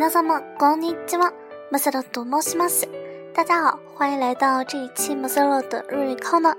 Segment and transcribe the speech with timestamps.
[0.00, 1.32] 皆様こんにちは。
[1.70, 2.88] マサロと申します。
[3.32, 6.56] 大家好，欢迎来到这一期马萨洛的日语课呢。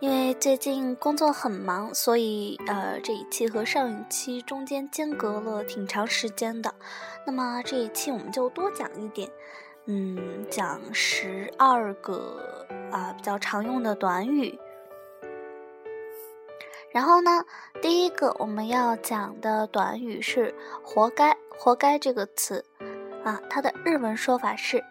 [0.00, 6.74] 因为最近工作很忙，所以呃这一期和上一期中间间隔了挺长时间的。
[7.26, 9.28] 那么这一期我们就多讲一点，
[9.84, 14.58] 嗯，讲十二个啊比较常用的短语。
[16.92, 17.44] 然后呢，
[17.80, 21.36] 第一个我们要讲的短语是“活该”。
[21.58, 22.62] 活该这个词
[23.24, 24.84] 啊，它的日文说法是“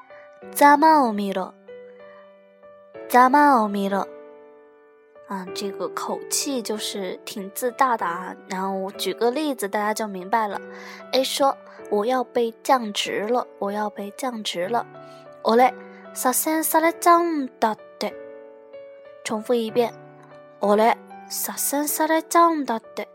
[0.51, 1.53] ざまおみろ”。
[3.07, 4.07] ざまおみろ。
[5.27, 8.35] 啊，这个口气就是挺自大的啊。
[8.49, 10.59] 然后我举个例子，大家就明白了。
[11.11, 14.85] A 说：“我要被降职了，我要被降职了。”
[15.43, 15.73] 我嘞，
[16.15, 18.13] させされちゃうんだって。
[19.23, 19.93] 重复一遍。
[20.59, 20.95] 我嘞，
[21.29, 23.09] させされちゃうんだって。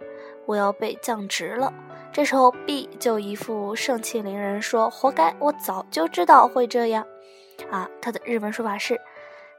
[0.47, 1.73] 我要被降职了。
[2.13, 7.07] 这时候 B 就一副盛气凌人说：“活该，我早就知道会这样。”
[7.71, 9.01] 啊，他的日文说法是：“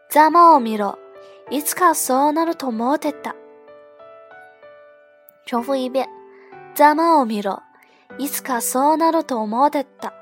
[0.10, 0.98] ざまおみろ。”
[1.50, 3.36] いつかそうなると思ってた。
[5.46, 6.08] 重复一遍。
[6.76, 7.62] ざまを見ろ。
[8.18, 10.14] いつかそうなると思ってた。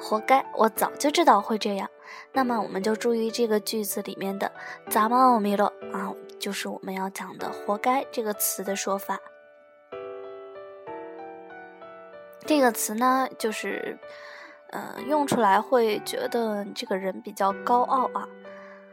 [0.00, 1.88] 活该，我早就知道会这样。
[2.32, 4.50] 那么我们就注意这个句子里面的
[4.88, 6.14] ざまを見ろ啊，
[6.45, 9.19] 就是我们要讲的“活该”这个词的说法。
[12.45, 13.97] 这个词呢，就是
[14.69, 18.29] 呃，用出来会觉得这个人比较高傲啊，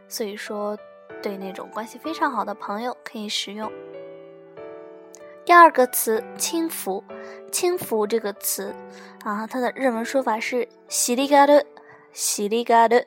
[0.08, 0.78] 所以说。
[1.22, 3.70] 对那种关系非常好的朋友可以使用。
[5.44, 7.04] 第二个词“轻浮
[7.52, 8.74] ”，“轻浮”这个词
[9.22, 11.64] 啊，它的日文说法是“西里嘎的
[12.12, 13.06] ”，“西里嘎的”。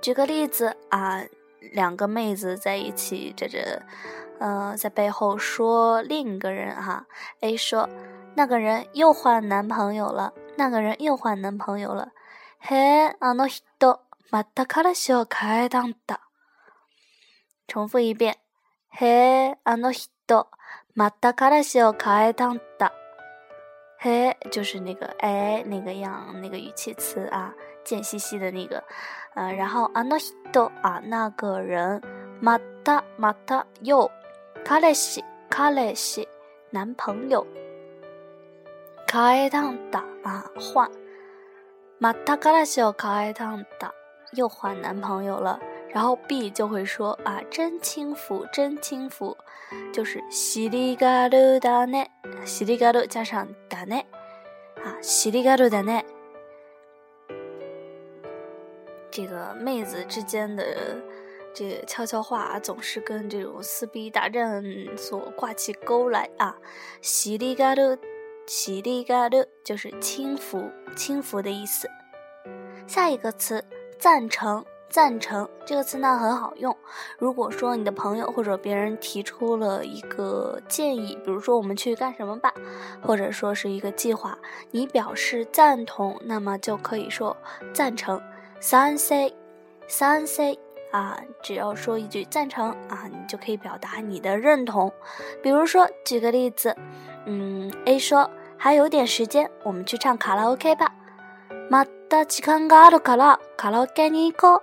[0.00, 1.22] 举个例子啊，
[1.73, 3.81] 两个妹子在一起，这这，
[4.39, 7.05] 呃，在背后说另一个人哈，
[7.41, 7.89] A 说
[8.35, 12.09] 那个人又换男朋友了，那个人又换男朋友了，
[12.59, 13.99] 嘿，あの人。
[14.29, 16.19] また彼氏を変えたんだ。
[17.65, 18.35] 重复一遍。
[18.99, 20.49] へ、あの人、
[20.95, 22.91] また彼氏を変えたんだ。
[23.99, 27.53] 嘿，就是那个哎，那个样，那个语气词啊，
[27.83, 28.83] 贱兮兮的那个。
[29.35, 32.01] 呃，然后あの人啊，那个人，
[32.41, 34.09] またまた又、
[34.65, 36.27] 彼氏、彼氏、
[36.71, 37.45] 男朋友。
[39.05, 40.89] 変えたんだ啊，换。
[41.99, 43.93] また彼氏を変えたんだ。
[44.33, 45.59] 又换男朋友了，
[45.93, 49.37] 然后 B 就会说啊，真轻浮，真轻浮，
[49.93, 52.09] 就是西里嘎鲁达内，
[52.43, 54.05] 西里嘎鲁加上达内，
[54.83, 56.03] 啊，西里嘎鲁达内。
[59.12, 60.64] 这个妹子之间的
[61.54, 64.64] 这个悄悄话总是跟这种撕逼大战
[64.96, 66.56] 所挂起钩来啊，
[67.00, 67.96] 西里嘎鲁，
[68.46, 71.88] 西里嘎鲁就是轻浮，轻浮的意思。
[72.88, 73.64] 下一个词。
[73.98, 76.76] 赞成，赞成这个词呢很好用。
[77.18, 82.52] 如果说你的朋友或者别人提出了一个建议，比如说我们去干什么吧，
[83.00, 84.36] 或者说是一个计划，
[84.72, 87.36] 你表示赞同，那么就可以说
[87.72, 88.20] 赞成。
[88.61, 89.33] 三 say，
[89.87, 90.57] 三 say
[90.91, 94.91] 啊，只要说一句赞成啊，你就可以表达你的认同。
[95.43, 96.75] 比如说举个例子，
[97.25, 100.93] 嗯，A 说还有点时间，我们去唱卡拉 OK 吧。
[101.69, 104.61] また時間があるからカラオケに行こう。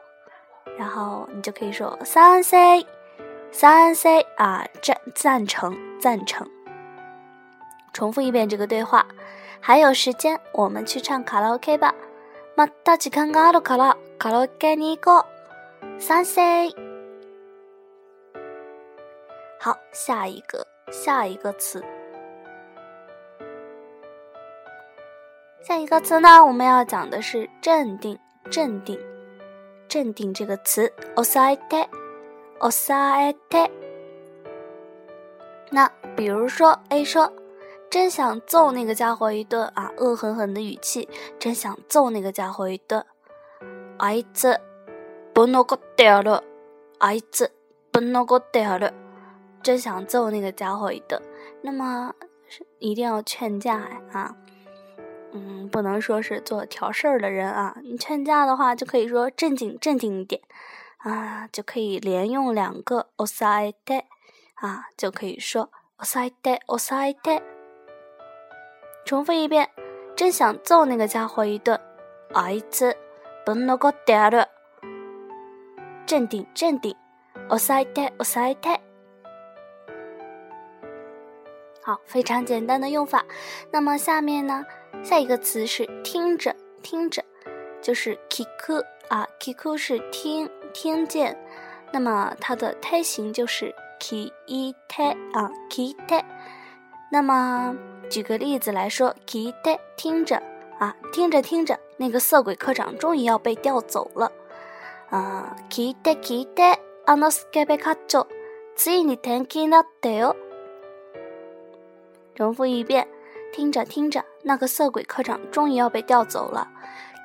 [0.78, 2.84] 然后你就可以说賛成，
[3.52, 6.48] 賛成啊，赞赞成赞成。
[7.92, 9.06] 重复一遍这个对话。
[9.60, 11.94] 还有时间，我们去唱卡拉 OK 吧。
[12.55, 15.25] また時間があるからカラオケに行こう。
[16.01, 16.41] 賛成。
[19.59, 21.83] 好，下一个，下一个词。
[25.61, 28.17] 下一个词呢，我们要讲的是镇定，
[28.49, 28.99] 镇定，
[29.87, 33.71] 镇定这个词，osaite，osaite。
[35.69, 37.31] 那比如说，A 说
[37.90, 41.08] ：“真想揍那个家伙一顿啊！”恶狠狠的语气，
[41.38, 43.04] 真想揍那个家伙一顿。
[43.98, 44.60] あいつ
[45.32, 46.42] 不残ってやる。
[46.98, 47.50] あいつ
[47.92, 48.92] 不残ってやる。
[49.62, 51.22] 真想揍那个家伙一顿。
[51.62, 52.12] 那么
[52.80, 54.34] 一定要劝架啊！
[55.32, 57.76] 嗯，不能说是做挑事儿的人啊。
[57.82, 60.42] 你劝架的话，就可以说镇静镇定一点
[60.98, 64.04] 啊，就可以连用两个 osaite
[64.56, 67.42] 啊，就可以说 osaite osaite。
[69.08, 69.68] 重复一遍，
[70.16, 71.78] 真想揍那个家伙一顿。
[72.32, 72.96] あいつ
[73.46, 74.46] ぶん残ってやる。
[76.06, 76.96] 镇定镇定，
[77.48, 78.78] osaite osaite。
[81.82, 83.24] 好，非常简单的用法。
[83.70, 84.64] 那么下面呢，
[85.02, 87.22] 下一个词是听着，听着，
[87.82, 91.36] 就是 kiku 啊，kiku 是听，听见。
[91.92, 96.24] 那么它的胎形就是 kite 啊，kite。
[97.12, 97.76] 那么
[98.10, 100.42] 举个例子来说，kite 听着
[100.78, 104.30] 啊，听着听着，那个色鬼科长终于要被调走了
[105.10, 108.26] 啊，kite kite，あのスケベ課長
[108.76, 110.34] ついに転勤だったよ。
[112.34, 113.06] 重复一遍，
[113.52, 116.68] 听着听着，那个色鬼科长终于要被调走了。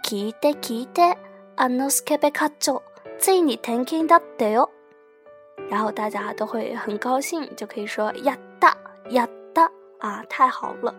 [0.03, 1.17] kite kite，
[1.55, 2.83] あのスケベ課長
[3.17, 4.69] ついに転勤だったよ。
[5.69, 8.77] 然后大家都会很高兴，就可以说呀哒
[9.09, 9.29] 呀哒
[10.03, 10.93] 啊，太好了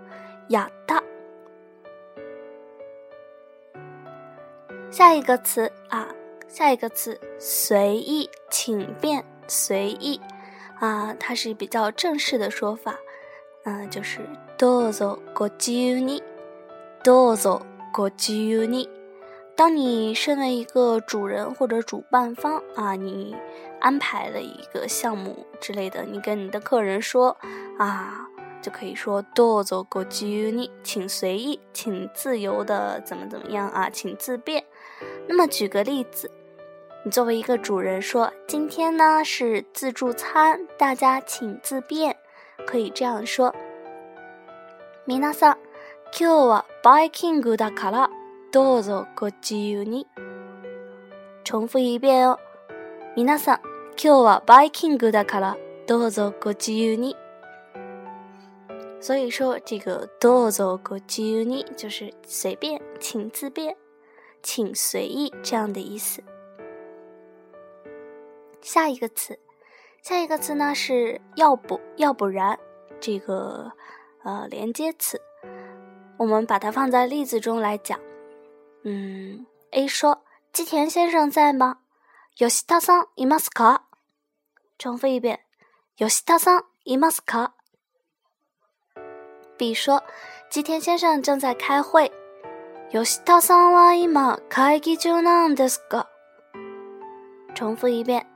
[0.48, 1.02] 呀哒。
[4.90, 6.08] 下一个词啊，
[6.48, 10.20] 下一个词随意，请便，随意
[10.80, 12.96] 啊，它是比较正式的说法，
[13.64, 14.20] 嗯，就是
[14.58, 16.22] どうぞご自由に，
[17.04, 17.62] どうぞ
[17.94, 18.88] ご自由に。
[19.56, 23.36] 当你身为一个主人或者主办方啊，你
[23.78, 27.36] 安排了一个项目之类的，你跟你的客人说
[27.78, 28.26] 啊，
[28.64, 34.64] 就可以说どうぞご自由に，请随意，请自由的怎么怎么样啊，请自便。
[35.26, 36.30] 那么举个例子，
[37.04, 42.16] 你作为一个主人说，今天呢是自助餐，大家请自便，
[42.66, 43.54] 可以这样说：
[45.06, 45.56] 皆さん、
[46.12, 48.10] 今日はバイキングだから。
[48.52, 50.08] どうぞご自由に。
[51.44, 52.36] 重复一遍哦。
[53.16, 53.60] 皆さん、
[53.96, 55.56] 今日はバイキングだから
[55.86, 57.14] どうぞご自由に。
[59.04, 63.76] 所以说，这个どうぞご自由に就是随便，请自便，
[64.42, 66.22] 请随意这样的意思。
[68.60, 69.38] 下一个词，
[70.02, 72.58] 下一个词呢是要不要不然
[73.00, 73.72] 这个
[74.22, 75.20] 呃连接词，
[76.18, 77.98] 我们把它放在例子中来讲。
[78.82, 80.20] 嗯，A 说：“
[80.52, 81.78] 吉田先生在吗？”
[82.36, 83.82] 吉田さんいますか？
[84.78, 85.40] 重复一遍。
[85.96, 87.52] 吉田さんいますか
[89.58, 92.10] ？B 说：“吉田先生正在开会。”
[92.90, 96.08] 吉田さんは今会議中なんですか？
[97.54, 98.26] 重复一遍。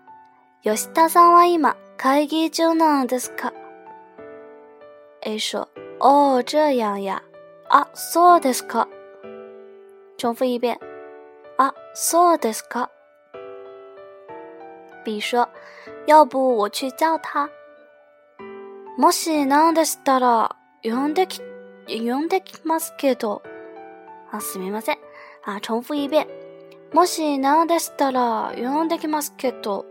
[0.62, 3.52] 吉田さんは今会議中なんですか？
[5.22, 7.22] A 说：“哦，这样呀。”
[7.68, 8.88] 啊，そうですか。
[10.18, 10.78] 重复一遍，
[11.56, 15.48] 啊，so this car。B 说，
[16.06, 17.48] 要不我去叫他。
[18.96, 21.40] もしなんでしたら 呼んでき
[21.86, 23.42] 呼んできますけど。
[24.30, 24.98] あ、すみません。
[25.44, 26.26] 啊，重复一遍。
[26.92, 29.84] もしなんでしたら呼んできますけど。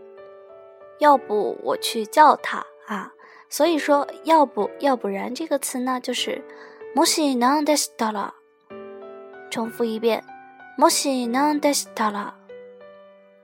[1.00, 3.12] 要不我去叫他啊。
[3.48, 6.42] 所以说，要不要不然这个词呢，就是
[6.94, 8.34] もしなんでしたら。
[9.50, 10.22] 重复一遍，
[10.76, 12.34] もしなんでしたら。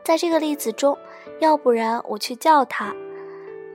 [0.04, 0.98] 在这个例子中，
[1.40, 2.94] 要不然我去叫他。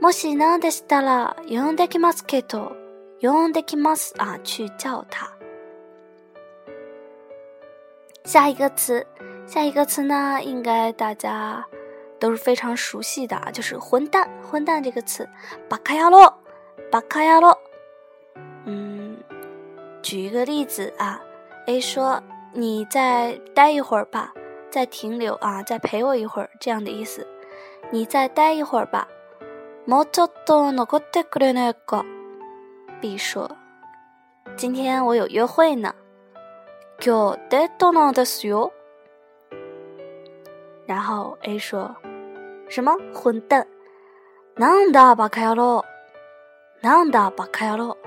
[0.01, 2.75] もしなんでしたら呼んできますけど、
[3.21, 5.31] 呼んできます啊，去叫他。
[8.23, 9.05] 下一个词，
[9.45, 11.65] 下一个词呢，应该大家
[12.19, 15.27] 都是非常熟悉的，就是混蛋，混蛋这个词。
[15.69, 16.33] バカ野郎，
[16.91, 17.57] バカ野郎。
[18.65, 19.17] 嗯，
[20.01, 21.21] 举一个例子啊。
[21.67, 24.33] A 说：“你再待一会儿吧，
[24.69, 27.27] 再停留啊，再陪我一会儿，这样的意思。
[27.91, 29.07] 你再待一会儿吧。”
[29.87, 32.03] もうちょっと残ってくれないか
[33.01, 35.93] ？B 说：“今天我有约会呢。”
[36.99, 38.71] 今日デートなんですよ。
[40.85, 41.95] 然后 A 说：“
[42.69, 43.67] 什么混蛋？
[44.55, 45.83] なんだバカ野郎？
[46.81, 47.97] なんだバカ野郎？”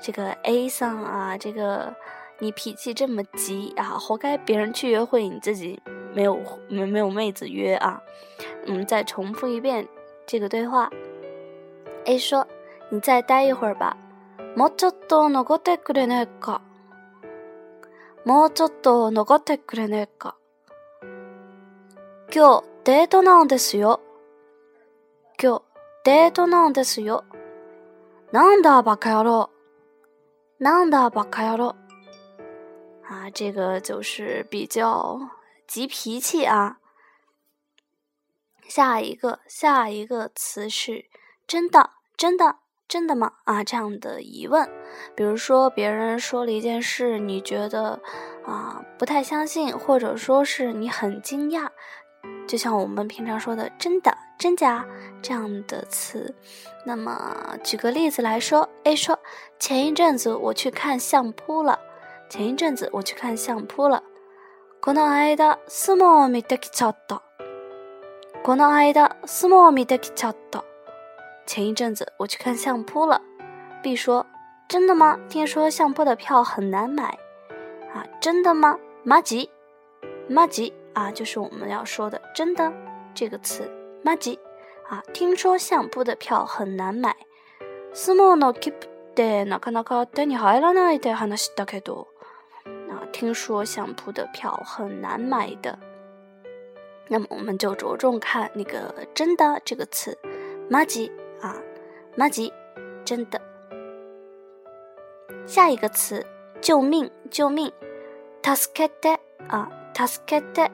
[0.00, 1.94] 这个 A 上啊，这个。
[2.40, 5.80] 你脾气这么急啊，活该别人去约会，你自己
[6.12, 6.36] 没有
[6.68, 8.02] 没没有妹子约啊。
[8.66, 9.86] 嗯，再重复一遍
[10.26, 10.90] 这个对话。
[12.06, 13.96] A 说：“你再待一会儿吧。”
[14.59, 16.61] もうちょっと残ってくれないか。
[18.25, 20.35] もうちょっと残ってくれないか。
[22.35, 24.01] 今日デートなんですよ。
[25.41, 25.63] 今日
[26.03, 27.23] デートなんですよ。
[28.33, 29.49] なんだバカ野郎。
[30.59, 31.75] なんだバカ野郎。
[33.09, 35.21] 啊，这个就是比较
[35.67, 36.79] 急脾气啊。
[38.67, 41.05] 下一个，下一个词是
[41.47, 42.57] “真的，真的，
[42.88, 44.68] 真的吗？”啊，这样的疑问。
[45.14, 48.00] 比如说，别人说了一件事，你觉得
[48.44, 51.68] 啊不太相信，或者说是你很惊讶，
[52.46, 54.86] 就像我们平常说的“真的， 真假
[55.22, 56.34] 这样的词。
[56.86, 59.18] 那么举个例子来说，A 说
[59.58, 61.78] 前一阵子我去看相扑了，
[62.28, 64.02] 前一阵子我去看相扑了。
[64.82, 67.22] この間相撲を見てきちゃった。
[68.44, 70.62] この間相撲を見てきちゃった。
[71.48, 73.20] 前一阵子我去看相扑了。
[73.82, 74.26] B 说
[74.68, 75.18] 真的吗？
[75.28, 77.18] 听说相扑的票很难买。
[77.94, 78.78] 啊，真的吗？
[79.02, 79.50] 马吉，
[80.28, 82.72] 马吉啊，就是我们要说的“真的”
[83.14, 83.70] 这个词。
[84.02, 84.38] 马吉
[84.88, 87.14] 啊，听说相扑的票很难买。
[87.92, 92.08] 相撲の切符でなかなか手に入らないって話したけど。
[92.90, 95.78] 啊，听说相扑的票很难买的。
[97.08, 100.18] 那么我们就着重看那个“真的”这个词。
[100.70, 101.27] 马吉啊，
[102.16, 102.52] 马吉，
[103.04, 103.40] 真的。
[105.46, 106.24] 下一个词。
[106.60, 107.10] 救命！
[107.30, 107.70] 救命！
[108.42, 110.70] 助けて啊，助けて，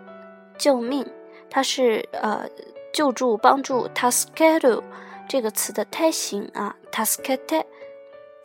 [0.57, 1.05] 救命！
[1.51, 2.49] 它是呃
[2.93, 3.89] 救助、帮助。
[3.89, 4.85] 助ける
[5.29, 7.65] 这个词的胎形啊，助けて，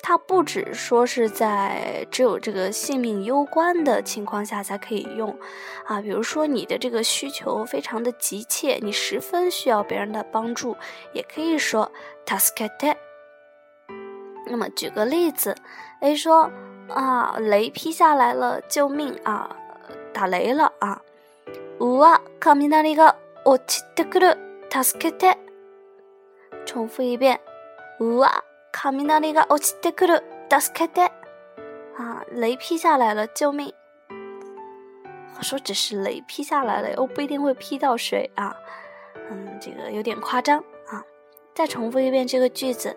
[0.01, 5.38] 它不只说是在只有这个性命攸关的情况下才可以用
[5.86, 10.75] 啊，比如说你的这个需求非常的急切，你十分需要别人的帮助，
[11.13, 11.91] 也可以说
[12.25, 12.96] 助けて。
[14.48, 15.55] 那么举个例子，
[16.01, 16.51] A 说。
[16.88, 17.36] 啊！
[17.39, 19.50] 雷劈下来了，救命啊！
[20.13, 21.01] 打雷了啊！
[21.79, 22.22] 哇！
[22.39, 24.38] 雷が落ちてくる、
[24.70, 25.36] 助けて。
[26.63, 27.39] 重复一遍。
[28.20, 28.44] 哇！
[28.72, 31.12] 雷が落ちてくる、助けて。
[31.98, 32.25] 啊！
[32.32, 33.74] 雷劈下来了，救命！
[35.38, 38.55] 我说只是雷劈下来了，又不一定会劈到谁啊。
[39.29, 41.03] 嗯，这个有点夸张啊。
[41.53, 42.96] 再重复一遍这个句子：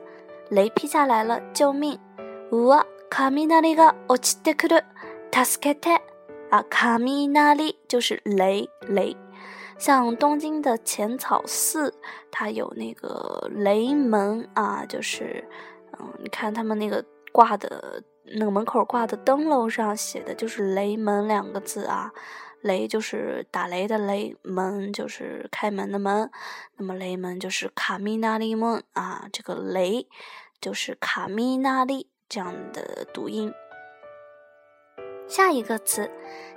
[0.50, 1.98] 雷劈下来了，救命！
[2.50, 2.84] 哇！
[3.10, 4.84] 雷が落ちてくる，
[5.30, 6.00] 助けて
[6.50, 6.64] 啊！
[7.54, 9.16] 雷就是雷雷，
[9.77, 11.93] 像东京的浅草寺，
[12.31, 15.47] 它有那个雷门啊，就是
[15.99, 22.11] 嗯，你看他们那个挂的那个门口挂的灯笼上写的就是“雷门”两个字啊。
[22.61, 26.31] 雷就是打雷的雷，门就是开门的门，
[26.77, 30.07] 那么雷门就是卡米纳利门啊，这个雷
[30.61, 32.07] 就是卡米纳利。
[32.29, 33.53] 这样的读音。
[35.27, 36.09] 下一个词，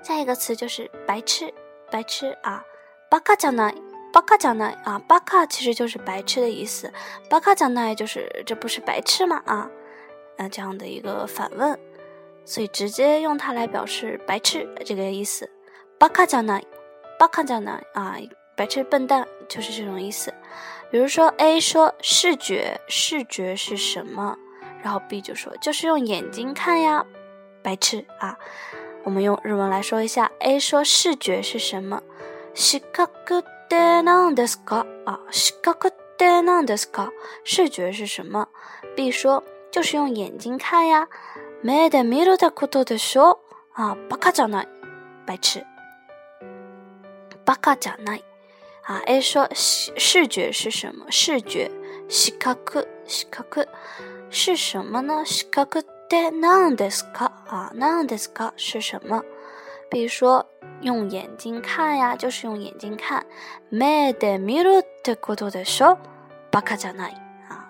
[0.03, 1.53] 下一个词就是白痴，
[1.91, 2.65] 白痴啊！
[3.09, 3.73] 巴卡加奈，
[4.13, 5.01] 巴卡加奈啊！
[5.07, 6.93] 巴卡其实就是白痴的意思，
[7.31, 9.41] 巴卡加奈就是这不是白痴吗？
[9.47, 9.71] 啊，
[10.39, 11.79] 呃，这样的一个反问，
[12.45, 15.49] 所以直接用它来表示白痴这个意思。
[15.99, 16.63] 巴卡加奈，
[17.17, 18.17] 巴卡加奈啊！
[18.57, 20.35] 白痴笨蛋就是这种意思。
[20.91, 24.37] 比如说 A 说视觉，视觉是什么？
[24.83, 27.05] 然后 B 就说：“就是用眼睛看呀，
[27.63, 28.37] 白痴啊！”
[29.05, 30.31] 我们用日文来说一下。
[30.41, 32.03] A 说：“视觉是什么？”
[32.56, 34.86] 視覚って何ですか？
[35.06, 37.10] 啊，視覚って何ですか？
[37.44, 38.48] 视觉是什么？
[38.96, 41.08] B 说：“就是用眼睛看呀。”
[41.64, 43.40] 目で見ることでしょ？
[43.74, 44.68] 啊，バカじゃない，
[45.26, 45.64] 白痴。
[47.46, 48.24] バカじゃない。
[48.84, 51.06] 啊，A 说：“视视觉是什么？
[51.12, 51.72] 视觉，
[52.10, 53.68] 視覚，視覚。”
[54.30, 55.26] 是什么呢？
[55.26, 57.32] 視覚って何ですか？
[57.48, 59.24] 啊，何ですか是什么？
[59.90, 60.46] 比如说
[60.82, 63.26] 用眼睛看呀，就是用眼睛看。
[63.70, 65.98] 目で見るってことでしょ？
[66.52, 67.14] バカじゃない
[67.50, 67.70] 啊，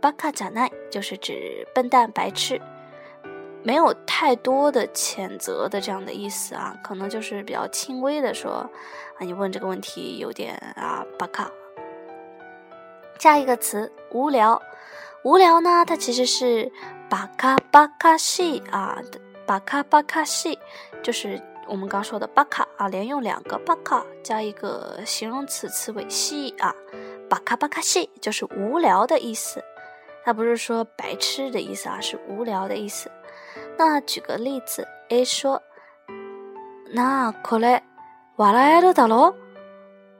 [0.00, 2.60] バカじゃない就是指笨蛋、白痴，
[3.62, 8.70] 没有太多的谴责的这样的意思啊，可能就是比较轻微的说
[9.18, 11.48] 啊，你问这个问题有点啊，バカ。
[13.18, 14.62] 下一个词无聊。
[15.24, 15.84] 无聊呢？
[15.84, 16.70] 它其实是
[17.10, 18.96] 巴卡巴卡西啊，
[19.46, 20.58] 巴卡巴卡西，
[21.02, 26.74] 就是我们刚说的巴卡啊，连用两个巴卡加一个形容词词尾西啊，
[27.28, 29.62] 巴卡巴卡西就是无聊的意思。
[30.24, 33.10] 它不是说白痴的意思啊，是无聊的意思。
[33.78, 35.60] 那举个例子，A 说：“
[36.92, 37.82] 那これ
[38.36, 39.34] 笑えるだろ？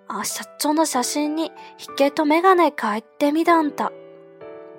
[0.07, 3.93] 啊，社長の写真にひげと眼鏡描いてみたんだ。”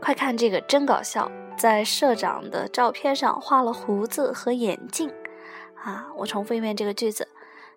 [0.02, 5.14] 快看这个真搞笑， 在社长的照片上画了胡子和眼镜，
[5.84, 6.08] 啊！
[6.16, 7.28] 我重复一遍这个句子。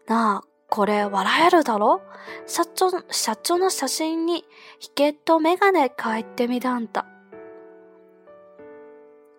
[0.07, 2.01] 那これ笑えるだろ？
[2.47, 4.45] 社長社長の写真に
[4.79, 7.05] ひげと眼鏡描いてみたんだ。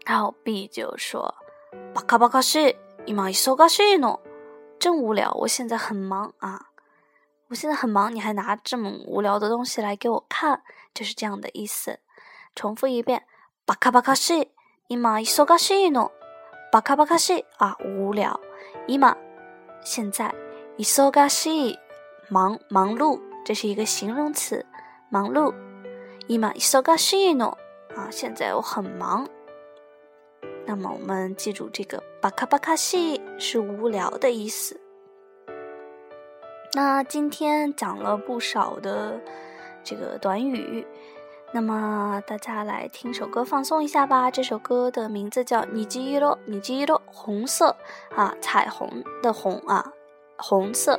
[0.05, 1.33] 然后 B 就说：
[1.93, 4.19] バカバカしい、今忙しいの。
[4.79, 6.59] 真无聊，我现在很忙啊！
[7.47, 10.61] 我现在很忙，你还拿这么无聊的东西来给我看，
[10.93, 11.99] 就是这样的意思。
[12.53, 13.23] 重复一遍，
[13.67, 14.47] バカバカしい。
[14.89, 16.11] 今忙しいの。
[16.71, 18.39] バカバカしい啊，无聊。
[18.87, 18.99] 今
[19.83, 20.33] 现在
[20.79, 21.77] 忙忙碌
[22.29, 24.65] 忙忙碌，这是一个形容词。
[25.11, 25.53] 忙碌。
[26.27, 26.53] 今忙
[26.97, 27.57] しいの
[27.95, 29.27] 啊，现在我很忙。
[30.65, 34.79] 那么我们记住这个巴卡巴卡西是无聊的意思。
[36.73, 39.21] 那今天讲了不少的
[39.83, 40.87] 这个短语，
[41.52, 44.30] 那么大家来听首歌放松一下吧。
[44.30, 47.76] 这首歌的名字叫《你记一咯，你记一咯》，红色
[48.14, 49.92] 啊，彩虹的红啊，
[50.36, 50.98] 红色。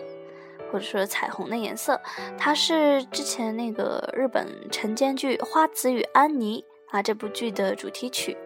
[0.71, 1.99] 或者说彩虹的颜色，
[2.37, 6.63] 它是之前那个日本晨间剧《花子与安妮》
[6.95, 8.37] 啊这部剧的主题曲。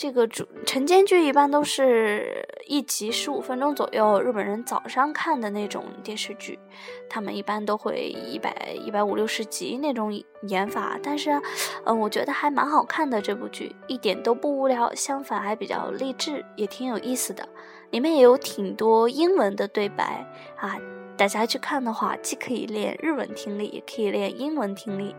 [0.00, 6.58] 这个主晨间剧一般都是一集十五分钟左右，日本人早上看的那种电视剧，
[7.06, 10.10] 他们一般都会一百一百五六十集那种
[10.48, 10.98] 演法。
[11.02, 11.38] 但是，
[11.84, 17.46] 嗯，我觉得还蛮好看的这部剧，一点都不无聊，相反还比较励志，也挺有意思的。
[17.90, 20.26] 里面也有挺多英文的对白
[20.56, 20.78] 啊。
[21.18, 25.14] 大家去看的话，既可以练日文听力，也可以练英文听力。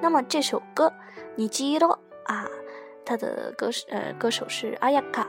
[0.00, 0.90] 那么这首歌，
[1.36, 1.86] 你记得
[2.24, 2.48] 啊？
[3.08, 5.26] 他的歌手呃歌手是阿雅卡。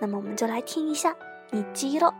[0.00, 1.14] 那么我们就来听一下，
[1.50, 2.12] 你急了。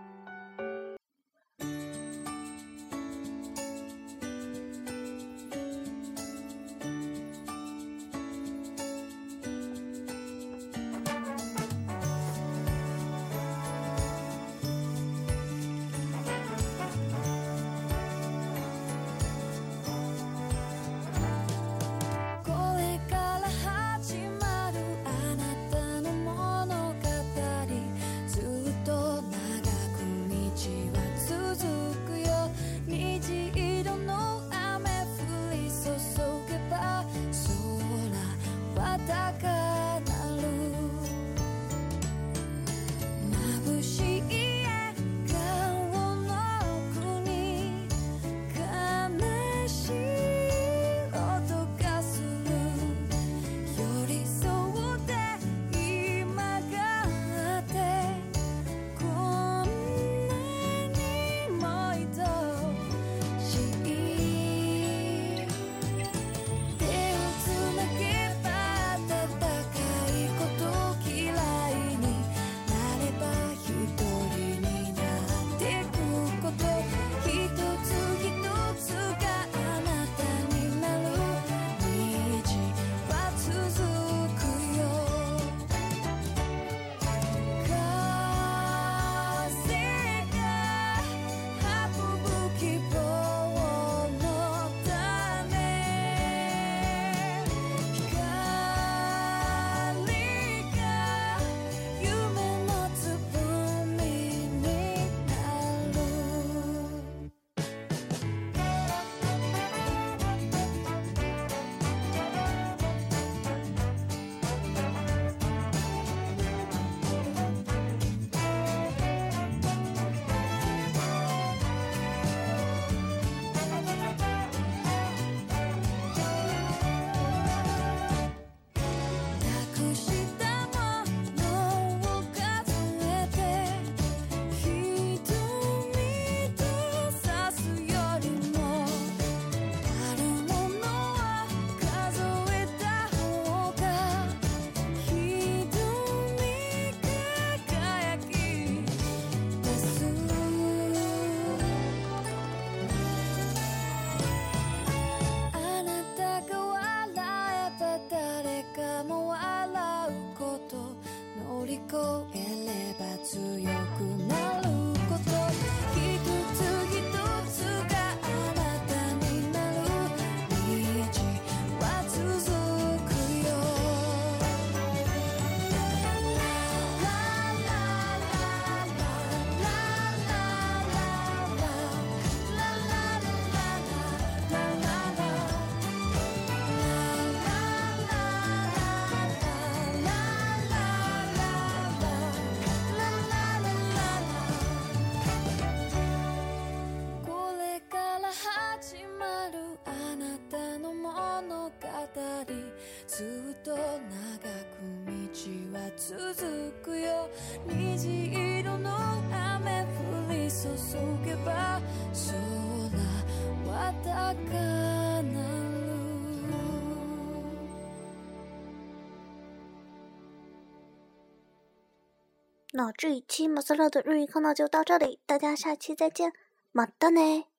[222.75, 226.33] 那这一期马斯乐的日语课呢就到这里，大家下期再见，
[226.73, 227.52] 马达呢。